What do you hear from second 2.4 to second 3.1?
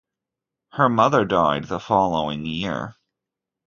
year.